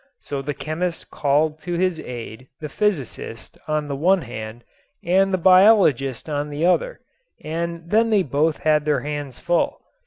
So 0.19 0.41
the 0.41 0.55
chemist 0.55 1.11
called 1.11 1.59
to 1.59 1.73
his 1.75 1.99
aid 1.99 2.47
the 2.59 2.69
physicist 2.69 3.59
on 3.67 3.87
the 3.87 3.95
one 3.95 4.23
hand 4.23 4.63
and 5.05 5.31
the 5.31 5.37
biologist 5.37 6.27
on 6.27 6.49
the 6.49 6.65
other 6.65 7.01
and 7.43 7.87
then 7.87 8.09
they 8.09 8.23
both 8.23 8.57
had 8.63 8.83
their 8.85 9.01
hands 9.01 9.37
full. 9.37 9.79